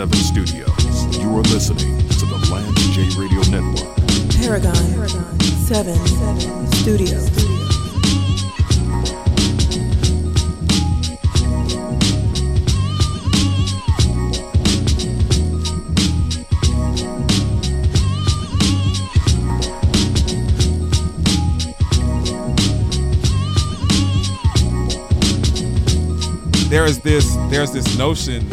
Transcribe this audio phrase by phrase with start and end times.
[0.00, 1.18] 7 Studios.
[1.18, 3.94] You are listening to the Lance J Radio Network.
[4.40, 4.74] Paragon,
[5.66, 5.94] 7
[6.72, 7.28] Studios.
[26.70, 28.48] there is this there's this notion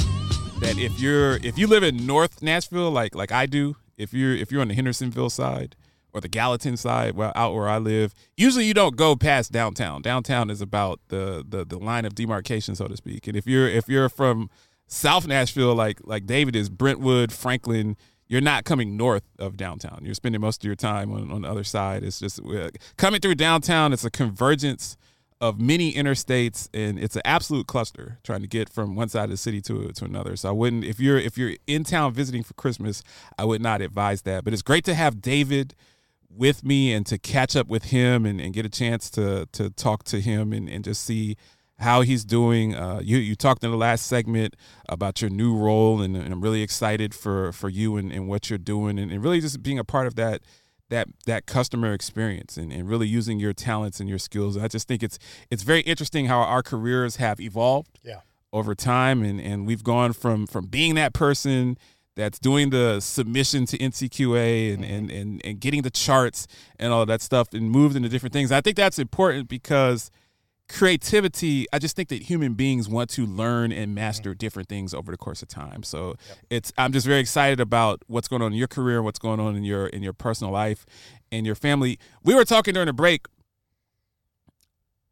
[0.59, 4.35] that if you're if you live in North Nashville like like I do, if you're
[4.35, 5.75] if you're on the Hendersonville side
[6.13, 10.02] or the Gallatin side, well out where I live, usually you don't go past downtown.
[10.02, 13.27] Downtown is about the the the line of demarcation, so to speak.
[13.27, 14.49] And if you're if you're from
[14.88, 17.95] South Nashville like like David is, Brentwood, Franklin,
[18.27, 20.02] you're not coming north of downtown.
[20.03, 22.03] You're spending most of your time on, on the other side.
[22.03, 23.94] It's just uh, coming through downtown.
[23.94, 24.97] It's a convergence
[25.40, 29.30] of many interstates, and it's an absolute cluster trying to get from one side of
[29.30, 30.36] the city to to another.
[30.36, 33.03] So I wouldn't if you're if you're in town visiting for Christmas,
[33.38, 34.44] I would not advise that.
[34.44, 35.76] But it's great to have David
[36.30, 39.70] with me and to catch up with him and, and get a chance to to
[39.70, 41.36] talk to him and, and just see
[41.80, 42.76] how he's doing.
[42.76, 44.56] Uh, you you talked in the last segment
[44.89, 48.50] about your new role, and, and I'm really excited for for you and, and what
[48.50, 50.42] you're doing, and, and really just being a part of that
[50.89, 54.57] that that customer experience and, and really using your talents and your skills.
[54.57, 58.21] I just think it's it's very interesting how our careers have evolved Yeah.
[58.53, 61.77] over time and, and we've gone from from being that person
[62.15, 64.93] that's doing the submission to NCQA and, mm-hmm.
[64.93, 66.47] and, and, and getting the charts
[66.80, 68.52] and all that stuff and moved into different things.
[68.52, 70.09] I think that's important because
[70.70, 75.12] creativity i just think that human beings want to learn and master different things over
[75.12, 75.82] the course of time.
[75.84, 76.16] So
[76.50, 79.56] it's i'm just very excited about what's going on in your career what's going on
[79.56, 80.86] in your in your personal life
[81.32, 82.00] and your family.
[82.23, 83.26] We were talking during the break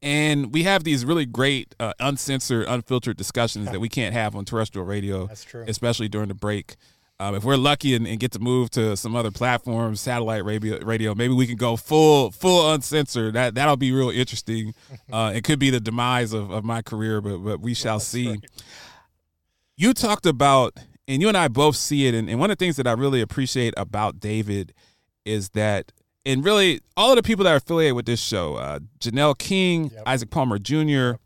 [0.02, 4.46] and we have these really great uh, uncensored unfiltered discussions that we can't have on
[4.46, 5.64] terrestrial radio That's true.
[5.68, 6.76] especially during the break
[7.20, 10.80] um, if we're lucky and, and get to move to some other platforms, satellite radio,
[10.80, 13.34] radio, maybe we can go full, full uncensored.
[13.36, 14.74] That that'll be real interesting.
[15.14, 18.38] Uh, it could be the demise of, of my career, but but we shall see.
[19.78, 20.74] You talked about,
[21.08, 22.94] and you and I both see it, and, and one of the things that I
[22.94, 24.74] really appreciate about David
[25.26, 25.92] is that,
[26.26, 29.92] and really all of the people that are affiliated with this show, uh, Janelle King,
[29.94, 30.04] Yep.
[30.06, 31.20] Isaac Palmer Jr.,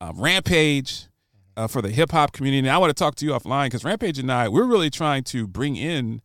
[0.00, 1.08] uh, Rampage,
[1.56, 2.58] uh, for the hip hop community.
[2.60, 5.24] And I want to talk to you offline because Rampage and I, we're really trying
[5.24, 6.20] to bring in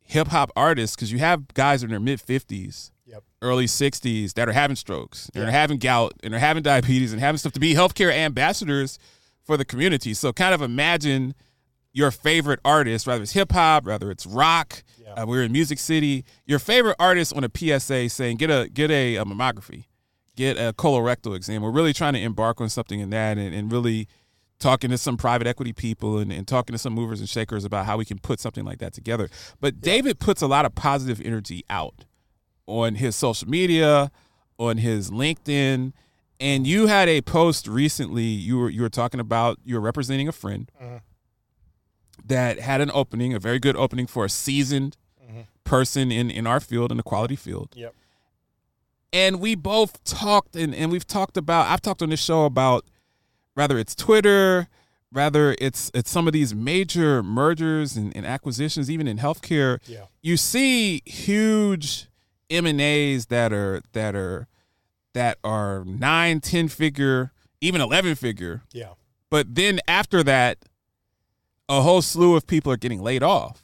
[0.00, 3.22] hip hop artists because you have guys in their mid 50s, Yep.
[3.42, 7.20] early 60s that are having strokes and are having gout and are having diabetes and
[7.20, 8.98] having stuff to be healthcare ambassadors
[9.44, 10.14] for the community.
[10.14, 11.34] So kind of imagine
[11.92, 14.82] your favorite artist, whether it's hip hop, whether it's rock.
[14.98, 15.12] Yeah.
[15.22, 16.24] Uh, we're in Music City.
[16.46, 19.84] Your favorite artist on a PSA saying, "Get a get a, a mammography,
[20.36, 23.70] get a colorectal exam." We're really trying to embark on something in that, and, and
[23.72, 24.08] really
[24.58, 27.84] talking to some private equity people and, and talking to some movers and shakers about
[27.86, 29.28] how we can put something like that together.
[29.60, 32.04] But David puts a lot of positive energy out
[32.66, 34.12] on his social media,
[34.58, 35.92] on his LinkedIn.
[36.38, 38.22] And you had a post recently.
[38.24, 41.00] You were you were talking about you were representing a friend Mhm.
[42.24, 44.96] that had an opening, a very good opening for a seasoned
[45.28, 45.46] Mhm.
[45.64, 47.70] person in in our field, in the quality field.
[47.74, 47.94] Yep.
[49.12, 51.66] And we both talked, and and we've talked about.
[51.66, 52.84] I've talked on this show about
[53.54, 54.68] whether it's Twitter,
[55.12, 60.06] rather it's it's some of these major mergers and, and acquisitions, even in healthcare Yeah.
[60.22, 62.08] you see huge
[62.48, 64.48] M and A's that are that are
[65.12, 68.62] that are nine, ten figure, even eleven figure.
[68.72, 68.94] Yeah.
[69.28, 70.58] But then after that,
[71.68, 73.62] a whole slew of people are getting laid off,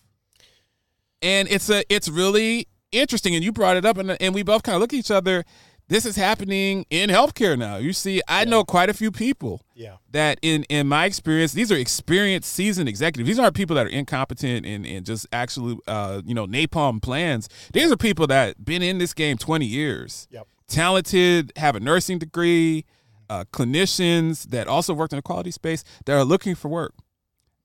[1.22, 3.34] and it's a it's really interesting.
[3.34, 5.44] And you brought it up, and and we both kind of look at each other.
[5.88, 7.76] This is happening in healthcare now.
[7.76, 9.96] You see, I know quite a few people Yeah.
[10.12, 13.88] that in in my experience these are experienced seasoned executives these aren't people that are
[13.88, 18.82] incompetent and, and just actually uh, you know napalm plans these are people that been
[18.82, 20.46] in this game 20 years Yep.
[20.68, 22.84] talented have a nursing degree
[23.30, 26.92] uh, clinicians that also worked in the quality space that are looking for work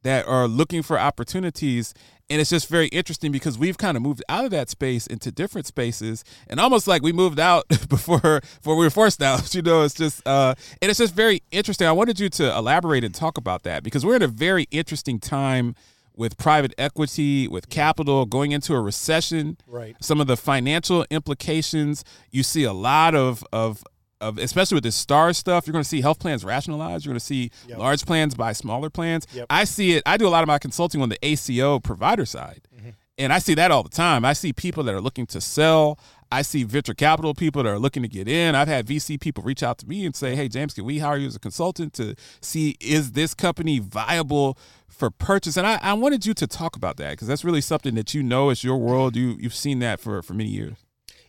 [0.04, 1.94] that are looking for opportunities.
[2.30, 5.32] And it's just very interesting because we've kind of moved out of that space into
[5.32, 9.62] different spaces and almost like we moved out before before we were forced out you
[9.62, 11.86] know it's just uh and it's just very interesting.
[11.88, 15.20] I wanted you to elaborate and talk about that because we're in a very interesting
[15.20, 15.76] time
[16.16, 19.58] with private equity with capital going into a recession.
[19.68, 19.96] Right.
[20.00, 23.84] some of the financial implications you see a lot of of
[24.24, 27.20] of especially with this star stuff you're going to see health plans rationalized you're going
[27.20, 27.78] to see Yep.
[27.78, 29.46] large plans buy smaller plans Yep.
[29.50, 32.62] i see it i do a lot of my consulting on the aco provider side
[32.76, 32.90] Mm-hmm.
[33.18, 36.00] and i see that all the time i see people that are looking to sell
[36.32, 38.56] I see venture capital people that are looking to get in.
[38.56, 41.16] I've had VC people reach out to me and say, "Hey, James, can we hire
[41.18, 45.94] you as a consultant to see is this company viable for purchase?" And I, I
[45.94, 48.78] wanted you to talk about that because that's really something that you know is your
[48.78, 49.16] world.
[49.16, 50.78] You you've seen that for for many years.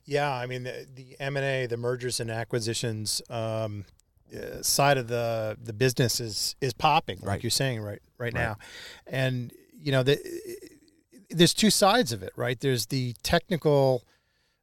[0.05, 3.85] Yeah, I mean the, the M and A, the mergers and acquisitions um,
[4.35, 7.43] uh, side of the the business is is popping, like Right.
[7.43, 8.35] you're saying right right, Right.
[8.35, 8.57] now,
[9.07, 10.19] and you know the,
[11.31, 12.59] there's two sides of it, right?
[12.61, 14.03] There's the technical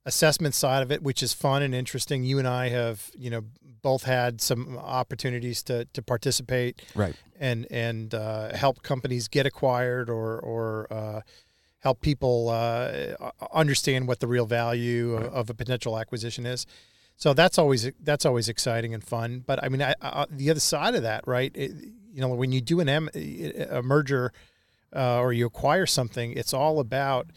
[0.05, 2.23] assessment side of it, which is fun and interesting.
[2.23, 3.41] You and I have you know
[3.81, 7.15] both had some opportunities to to participate Right.
[7.39, 11.21] and and uh, help companies get acquired or or uh,
[11.81, 16.65] help people uh, understand what the real value of, of a potential acquisition is.
[17.17, 19.43] So that's always that's always exciting and fun.
[19.45, 21.51] But I mean, I, I, the other side of that, right?
[21.55, 21.71] It,
[22.13, 24.33] you know, when you do an M, a merger
[24.95, 27.27] uh, or you acquire something, it's all about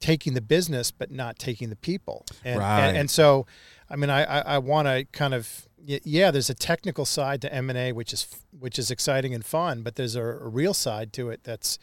[0.00, 2.24] taking the business but not taking the people.
[2.44, 2.88] And, Right.
[2.88, 3.46] and, and so,
[3.90, 7.54] I mean, I, I, I want to kind of yeah, there's a technical side to
[7.54, 8.26] M and A which is
[8.58, 11.78] which is exciting and fun, but there's a, a real side to it that's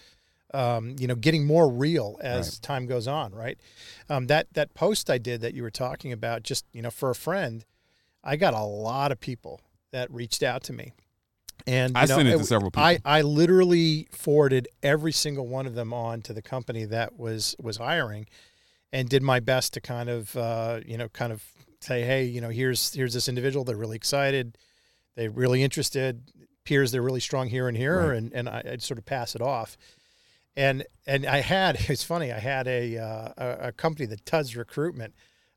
[0.53, 2.59] um, you know getting more real as Right.
[2.62, 3.33] time goes on.
[3.33, 3.57] Right.
[4.09, 7.09] Um, that that post I did that you were talking about, just you know, for
[7.09, 7.65] a friend,
[8.24, 9.62] I got a lot of people
[9.92, 10.94] that reached out to me.
[11.68, 12.83] And you I know, sent it to several people.
[12.83, 17.56] I, I literally forwarded every single one of them on to the company that was
[17.59, 18.27] was hiring,
[18.94, 21.44] and did my best to kind of uh, you know kind of
[21.80, 23.63] say, hey, you know, here's here's this individual.
[23.65, 24.57] They're really excited.
[25.15, 26.21] They're really interested.
[26.62, 28.18] Appears they're really strong here and here, Right.
[28.18, 29.77] and and I, I'd sort of pass it off.
[30.56, 32.31] And and I had it's funny.
[32.31, 35.13] I had a uh, a, a company that does recruitment.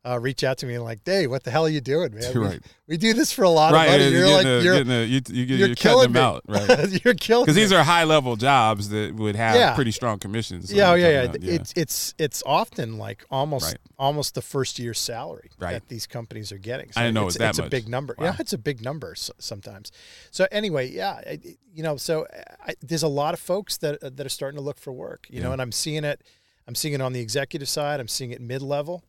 [0.07, 2.33] Uh, reach out to me and like, Dave, what the hell are you doing, man?
[2.33, 2.61] We- Right.
[2.87, 3.87] We, do this for a lot Right.
[3.87, 4.05] of money.
[4.05, 6.43] yeah, You're getting like, the- you're, getting the- you, you, you're you're killing them out,
[6.47, 7.05] right?
[7.05, 9.75] you're killing Because these are high level jobs that would have Yeah.
[9.75, 10.71] pretty strong commissions.
[10.71, 11.33] so yeah, oh, yeah, yeah.
[11.43, 13.79] It's it's it's often like almost Right.
[13.99, 15.73] almost the first year's salary Right.
[15.73, 16.91] that these companies are getting.
[16.97, 17.67] I didn't know it it's, was that it's much.
[17.67, 18.15] a big number.
[18.17, 18.25] Wow.
[18.27, 19.91] Yeah, it's a big number sometimes.
[20.31, 21.39] So anyway, yeah, I,
[21.75, 22.27] you know, so
[22.67, 25.27] I, there's a lot of folks that that are starting to look for work.
[25.29, 26.23] You know, and I'm seeing it.
[26.67, 27.99] I'm seeing it on the executive side.
[27.99, 29.03] I'm seeing it mid level,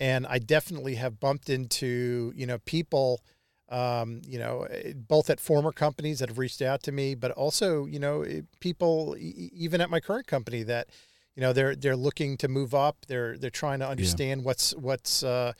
[0.00, 3.22] and I definitely have bumped into you know people.
[3.68, 7.30] Um, you know, eh, both at former companies that have reached out to me, but
[7.30, 10.88] also, you know, eh, people e- even at my current company that,
[11.36, 13.06] you know, they're they're looking to move up.
[13.06, 15.52] They're they're trying to understand what's what's uh,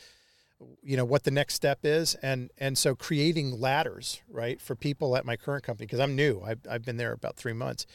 [0.82, 5.16] you know what the next step is, and and so creating ladders, right, for people
[5.16, 6.42] at my current company because I'm new.
[6.44, 7.86] I've I've been there about three months,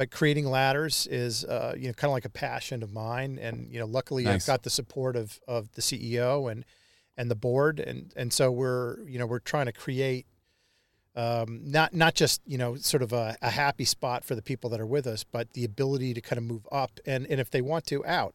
[0.00, 3.70] but creating ladders is uh, you know kind of like a passion of mine, and
[3.70, 4.34] you know, luckily Nice.
[4.42, 6.64] I've got the support of of the CEO and
[7.18, 10.24] and the board and and so we're you know we're trying to create
[11.16, 14.70] um, not not just you know sort of a, a happy spot for the people
[14.70, 17.50] that are with us but the ability to kind of move up and and if
[17.50, 18.34] they want to out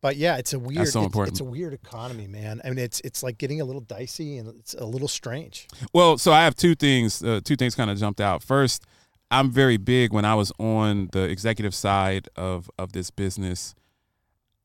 [0.00, 3.00] but yeah it's a weird so it's, it's a weird economy man i mean it's
[3.00, 6.54] it's like getting a little dicey and it's a little strange Well, so I have
[6.54, 7.20] two things.
[7.20, 8.44] Uh, two things kind of jumped out.
[8.44, 8.86] First,
[9.34, 13.74] I'm very big when I was on the executive side of of this business.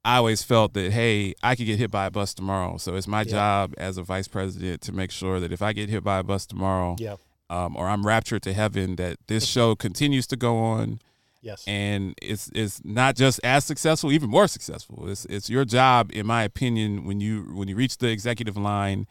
[0.06, 2.78] I always felt that hey, I could get hit by a bus tomorrow.
[2.78, 3.32] So it's my Yeah.
[3.32, 6.24] job as a vice president to make sure that if I get hit by a
[6.24, 7.16] bus tomorrow, yeah
[7.50, 11.00] um, or I'm raptured to heaven, that this show continues to go on
[11.42, 15.10] yes and it's it's not just as successful, even more successful.
[15.10, 19.08] It's it's your job, in my opinion, when you when you reach the executive line,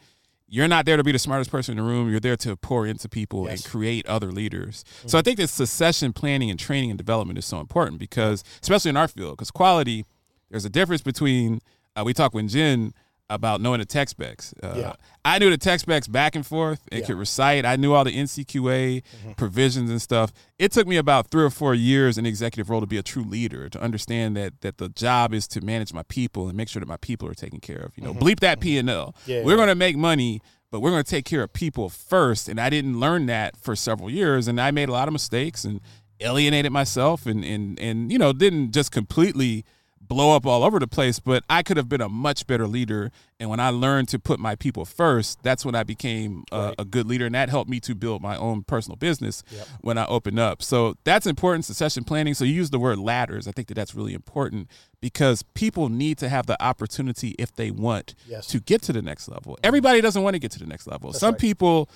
[0.49, 2.09] you're not there to be the smartest person in the room.
[2.09, 3.61] You're there to pour into people Yes.
[3.63, 4.83] and create other leaders.
[5.05, 8.89] So I think that succession planning and training and development is so important because, especially
[8.89, 10.05] in our field, because quality,
[10.49, 11.59] there's a difference between.
[11.95, 12.93] Uh, we talked with Jen
[13.29, 14.53] about knowing the tech specs.
[14.61, 14.93] Uh, Yeah.
[15.23, 17.07] I knew the tech specs back and forth and Yeah.
[17.07, 17.65] could recite.
[17.65, 19.31] I knew all the NCQA mm-hmm.
[19.33, 20.33] provisions and stuff.
[20.57, 23.03] It took me about three or four years in the executive role to be a
[23.03, 26.69] true leader, to understand that that the job is to manage my people and make
[26.69, 27.91] sure that my people are taken care of.
[27.95, 28.23] You know, mm-hmm.
[28.23, 28.63] bleep that mm-hmm.
[28.63, 29.15] P and L.
[29.45, 32.49] We're to make money, but we're going to take care of people first.
[32.49, 35.63] And I didn't learn that for several years, and I made a lot of mistakes
[35.63, 35.81] and
[36.19, 39.65] alienated myself, and and and you know didn't just completely
[40.09, 43.11] blow up all over the place, but I could have been a much better leader.
[43.39, 46.75] And when I learned to put my people first, that's when I became a, Right.
[46.79, 49.67] a good leader, and that helped me to build my own personal business Yep.
[49.81, 50.61] when I opened up.
[50.63, 51.63] So that's important.
[51.65, 52.33] Succession planning.
[52.33, 53.47] So you use the word ladders.
[53.47, 54.67] I think that that's really important
[54.99, 58.47] because people need to have the opportunity if they want Yes.
[58.47, 59.57] to get to the next level.
[59.63, 61.11] Everybody doesn't want to get to the next level.
[61.11, 61.39] That's Some right.
[61.39, 61.87] people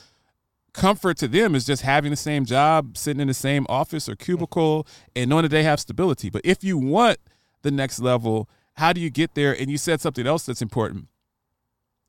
[0.73, 4.15] comfort to them is just having the same job, sitting in the same office or
[4.15, 6.29] cubicle, and knowing that they have stability.
[6.29, 7.17] But if you want
[7.63, 9.53] the next level, how do you get there?
[9.59, 11.07] And you said something else that's important.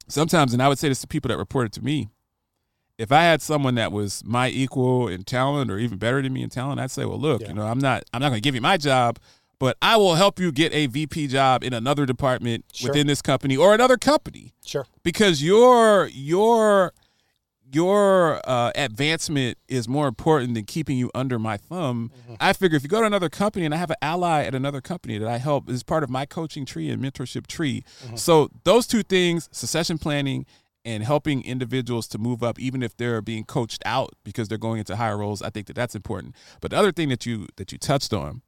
[0.09, 2.11] Sometimes, and I would say this to people that reported to me,
[2.99, 6.43] if I had someone that was my equal in talent or even better than me
[6.43, 7.49] in talent, I'd say, well, look, Yeah.
[7.49, 9.19] you know, I'm not, I'm not going to give you my job,
[9.59, 12.91] but I will help you get a VP job in another department Sure.
[12.91, 14.87] within this company or another company Sure.
[15.03, 16.93] because your your
[17.75, 22.13] your uh, advancement is more important than keeping you under my thumb.
[22.41, 24.81] I figure if you go to another company and I have an ally at another
[24.81, 27.83] company that I help is part of my coaching tree and mentorship tree.
[28.15, 30.47] So those two things, succession planning
[30.85, 34.79] and helping individuals to move up even if they're being coached out because they're going
[34.79, 36.35] into higher roles, I think that that's important.
[36.61, 38.43] But the other thing that you that you touched on,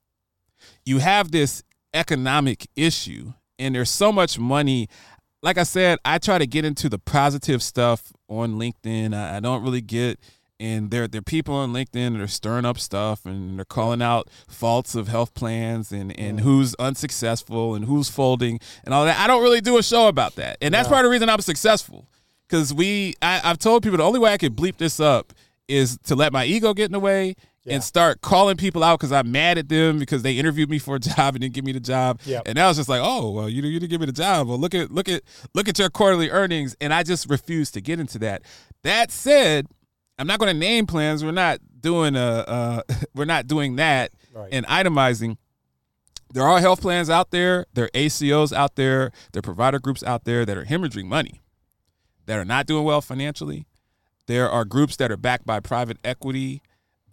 [0.85, 1.63] you have this
[1.95, 4.89] economic issue and there's so much money
[5.47, 9.15] like I said, I try to get into the positive stuff on LinkedIn.
[9.15, 10.19] I, I don't really get
[10.59, 14.03] and there there are people on LinkedIn that are stirring up stuff and they're calling
[14.03, 19.21] out faults of health plans and, and who's unsuccessful and who's folding and all that.
[19.21, 20.57] I don't really do a show about that.
[20.61, 22.09] And that's part of the reason I'm successful.
[22.49, 25.33] Cause we I, I've told people the only way I could bleep this up
[25.69, 27.75] is to let my ego get in the way Yeah.
[27.75, 30.95] and start calling people out because I'm mad at them because they interviewed me for
[30.97, 32.21] a job and didn't give me the job.
[32.25, 32.45] Yep.
[32.47, 34.47] And now it's just like, oh well, you you didn't give me the job.
[34.49, 35.23] Well, look at look at
[35.55, 38.43] look at your quarterly earnings, and I just refuse to get into that.
[38.85, 39.67] That said,
[40.19, 41.25] I'm not going to name plans.
[41.25, 42.83] We're not doing a uh,
[43.15, 44.49] we're not doing that Right.
[44.53, 45.37] and itemizing.
[46.33, 47.67] There are health plans out there.
[47.75, 49.11] There are ACOs out there.
[49.33, 51.41] There are provider groups out there that are hemorrhaging money,
[52.27, 53.67] that are not doing well financially.
[54.27, 56.61] There are groups that are backed by private equity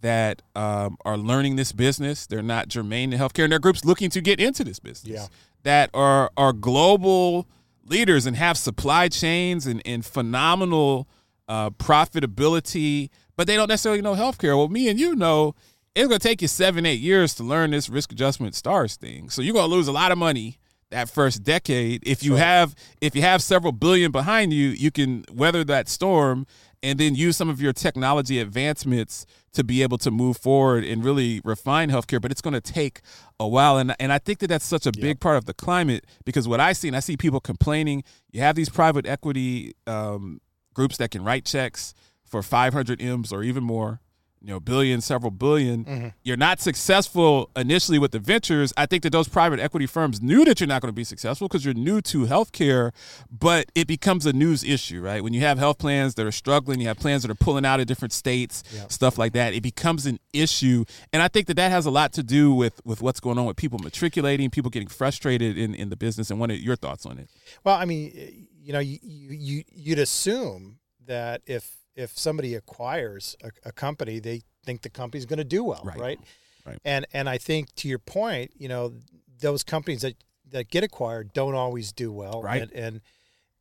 [0.04, 2.28] that um, are learning this business.
[2.28, 5.12] They're not germane to healthcare, and there are groups looking to get into this business
[5.12, 5.28] Yeah.
[5.64, 7.48] that are are global
[7.86, 11.08] leaders and have supply chains and, and phenomenal
[11.48, 14.58] uh, profitability, but they don't necessarily know healthcare.
[14.58, 15.56] Well, me and you know
[15.96, 19.30] it's going to take you seven, eight years to learn this risk adjustment stars thing.
[19.30, 20.58] So you're going to lose a lot of money
[20.94, 22.02] that first decade.
[22.08, 26.46] If you have if you have several billion behind you, you can weather that storm
[26.82, 31.04] and then use some of your technology advancements to be able to move forward and
[31.04, 32.22] really refine healthcare.
[32.22, 33.02] But it's going to take
[33.40, 36.06] a while, and and I think that that's such a big part of the climate
[36.26, 38.04] because what I see and I see people complaining.
[38.32, 40.42] You have these private equity um,
[40.74, 44.00] groups that can write checks for 500 m's or even more
[44.44, 46.08] you know billion several 1000000000 mm-hmm.
[46.24, 48.74] you're not successful initially with the ventures.
[48.78, 51.48] I think that those private equity firms knew that you're not going to be successful
[51.48, 52.92] because you're new to healthcare
[53.32, 55.24] but it becomes a news issue right?
[55.24, 57.80] When you have health plans that are struggling you have plans that are pulling out
[57.80, 60.86] of different states stuff like that it becomes an issue.
[61.12, 63.46] And i think that that has a lot to do with with what's going on
[63.46, 67.06] with people matriculating people getting frustrated in in the business and what are your thoughts
[67.06, 67.30] on it.
[67.64, 73.52] Well, I mean, you know, you, you you'd assume that if if somebody acquires a,
[73.66, 76.00] a company, they think the company's going to do well, Right.
[76.00, 76.20] right.
[76.66, 76.80] Right.
[76.86, 78.94] And and I think to your point, you know,
[79.40, 80.16] those companies that
[80.52, 82.62] that get acquired don't always do well, Right.
[82.62, 83.02] And and,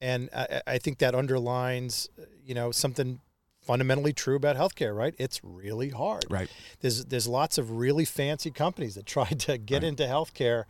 [0.01, 2.09] and I, I think that underlines,
[2.45, 3.21] you know, something
[3.61, 5.15] fundamentally true about healthcare, right?
[5.19, 6.25] It's really hard.
[6.31, 6.49] right
[6.81, 9.89] There's there's lots of really fancy companies that tried to get Right.
[9.89, 10.65] into healthcare,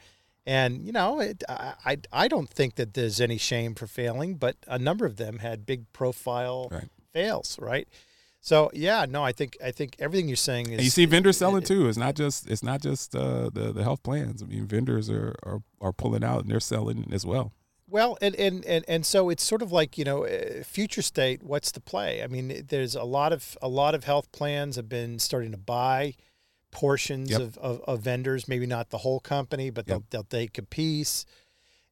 [0.46, 4.36] and you know, it, I, I I don't think that there's any shame for failing,
[4.36, 6.88] but a number of them had big profile Right.
[7.12, 7.88] Fails, right?
[8.40, 10.72] So yeah, no, I think I think everything you're saying is.
[10.72, 11.88] And you see vendors selling too.
[11.88, 14.42] It's not just it's not just uh, the the health plans.
[14.42, 17.52] I mean, vendors are, are are pulling out and they're selling as well.
[17.88, 21.42] Well, and, and, and, and so it's sort of like you know, uh, future state.
[21.42, 22.22] What's the play?
[22.22, 25.58] I mean, there's a lot of a lot of health plans have been starting to
[25.58, 26.14] buy
[26.70, 27.40] portions Yep.
[27.40, 28.48] of, of, of vendors.
[28.48, 31.26] Maybe not the whole company, but they'll they'll take a piece.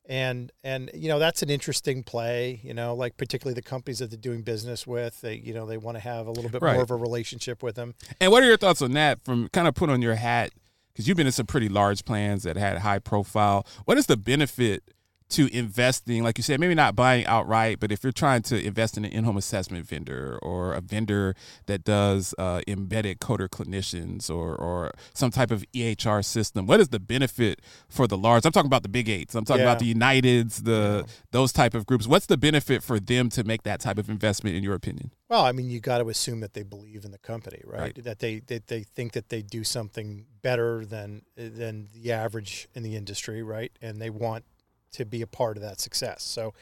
[0.08, 2.60] And and you know that's an interesting play.
[2.64, 5.20] You know, like particularly the companies that they're doing business with.
[5.20, 6.74] They you know they want to have a little bit Right.
[6.74, 7.94] more of a relationship with them.
[8.20, 9.22] And what are your thoughts on that?
[9.24, 10.50] From kind of put on your hat
[10.92, 13.66] because you've been in some pretty large plans that had high profile.
[13.84, 14.82] What is the benefit
[15.30, 16.22] to investing?
[16.22, 19.12] Like you said, maybe not buying outright, but if you're trying to invest in an
[19.12, 21.34] in-home assessment vendor or a vendor
[21.66, 26.88] that does uh, embedded coder clinicians or or some type of EHR system, what is
[26.88, 28.44] the benefit for the large?
[28.44, 29.34] I'm talking about the big eights.
[29.34, 29.70] I'm talking Yeah.
[29.70, 32.06] about the Uniteds, the those type of groups.
[32.06, 35.10] What's the benefit for them to make that type of investment, in your opinion?
[35.28, 37.80] Well, I mean, you got to assume that they believe in the company, right?
[37.80, 38.04] Right.
[38.04, 42.82] That they, they they think that they do something better than than the average in
[42.82, 43.70] the industry, right?
[43.80, 44.44] And they want
[44.92, 46.22] to be a part of that success.
[46.22, 46.54] So,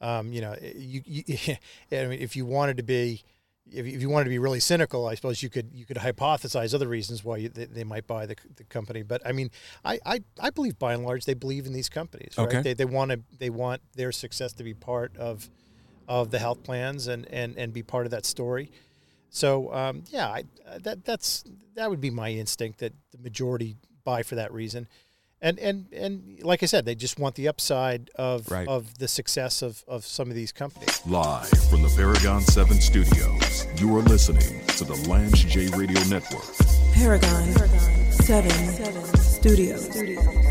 [0.00, 1.56] um, you know, you, you
[1.92, 3.24] I mean, if you wanted to be
[3.70, 5.96] if you if you wanted to be really cynical, I suppose you could you could
[5.96, 9.02] hypothesize other reasons why you, they, they might buy the, the company.
[9.02, 9.50] But I mean,
[9.84, 12.34] I, I, I believe by and large they believe in these companies.
[12.36, 12.48] Right?
[12.48, 12.62] Okay.
[12.62, 15.48] They, they want to they want their success to be part of
[16.06, 18.70] of the health plans and and and be part of that story.
[19.30, 20.44] So um, yeah, I,
[20.80, 24.86] that that's that would be my instinct that the majority buy for that reason.
[25.44, 28.66] And, and and like I said, they just want the upside of Right.
[28.66, 31.02] of the success of, of some of these companies.
[31.06, 36.46] Live from the Paragon 7 studios, you are listening to the Lance J Radio Network.
[36.94, 37.44] Paragon
[38.10, 38.50] 7
[39.18, 40.43] Studios.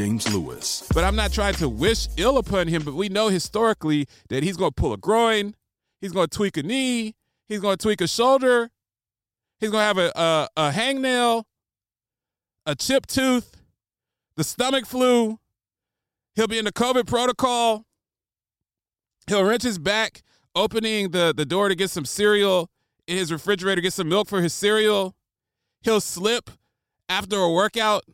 [0.00, 0.88] James Lewis.
[0.94, 4.56] But I'm not trying to wish ill upon him, but we know historically that he's
[4.56, 5.54] going to pull a groin,
[6.00, 7.14] he's going to tweak a knee,
[7.50, 8.70] he's going to tweak a shoulder,
[9.58, 11.44] he's going to have a, a, a hangnail,
[12.64, 13.60] a chipped tooth,
[14.36, 15.38] the stomach flu.
[16.34, 17.84] He'll be in the COVID protocol.
[19.26, 20.22] He'll wrench his back,
[20.54, 22.70] opening the, the door to get some cereal
[23.06, 25.14] in his refrigerator, get some milk for his cereal.
[25.82, 26.48] He'll slip
[27.06, 28.04] after a workout.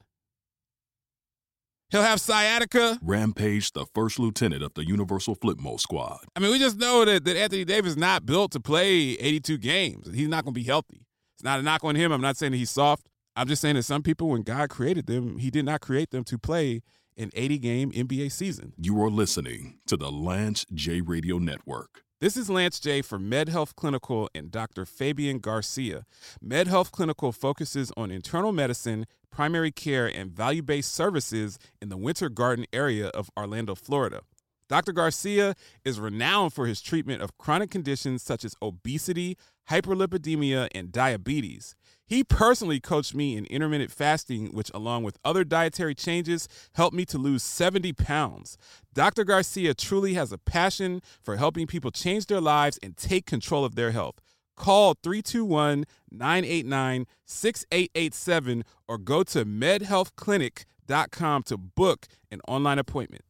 [1.90, 2.98] He'll have sciatica.
[3.00, 6.24] Rampage, the first lieutenant of the Universal Flipmo Squad.
[6.34, 9.58] I mean, we just know that, that Anthony Davis is not built to play 82
[9.58, 10.10] games.
[10.12, 11.06] He's not going to be healthy.
[11.36, 12.10] It's not a knock on him.
[12.10, 13.08] I'm not saying he's soft.
[13.36, 16.24] I'm just saying that some people, when God created them, he did not create them
[16.24, 16.82] to play
[17.16, 18.72] an 80 game NBA season.
[18.76, 22.02] You are listening to the Lance J Radio Network.
[22.26, 24.84] This is Lance J for MedHealth Clinical and Dr.
[24.84, 26.06] Fabian Garcia.
[26.44, 32.28] MedHealth Clinical focuses on internal medicine, primary care, and value based services in the Winter
[32.28, 34.22] Garden area of Orlando, Florida.
[34.68, 34.90] Dr.
[34.90, 35.54] Garcia
[35.84, 39.38] is renowned for his treatment of chronic conditions such as obesity,
[39.70, 41.76] hyperlipidemia, and diabetes.
[42.06, 47.04] He personally coached me in intermittent fasting, which, along with other dietary changes, helped me
[47.06, 48.56] to lose 70 pounds.
[48.94, 49.24] Dr.
[49.24, 53.74] Garcia truly has a passion for helping people change their lives and take control of
[53.74, 54.20] their health.
[54.56, 63.22] Call 321 989 6887 or go to medhealthclinic.com to book an online appointment.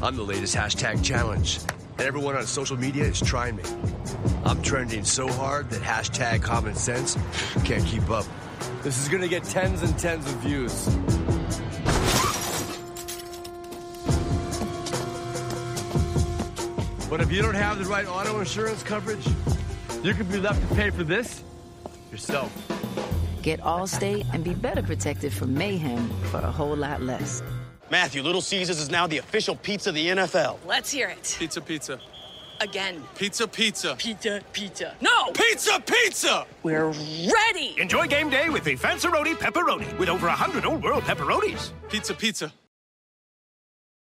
[0.00, 1.60] I'm the latest hashtag challenge,
[1.98, 3.62] everyone on social media is trying me.
[4.44, 7.16] I'm trending so hard that hashtag common sense
[7.64, 8.26] can't keep up.
[8.82, 10.88] This is gonna get tens and tens of views.
[17.10, 19.26] But if you don't have the right auto insurance coverage,
[20.02, 21.42] you could be left to pay for this
[22.12, 22.52] yourself.
[23.42, 27.42] Get Allstate and be better protected from mayhem for a whole lot less.
[27.90, 30.58] Matthew, Little Caesars is now the official pizza of the NFL.
[30.66, 31.36] Let's hear it.
[31.38, 31.98] Pizza, pizza.
[32.60, 33.02] Again.
[33.14, 33.94] Pizza, pizza.
[33.96, 34.94] Pizza, pizza.
[35.00, 35.30] No!
[35.32, 36.44] Pizza, pizza!
[36.62, 37.74] We're ready!
[37.78, 41.70] Enjoy game day with the Fanceroni Pepperoni with over 100 old world pepperonis.
[41.88, 42.52] Pizza, pizza.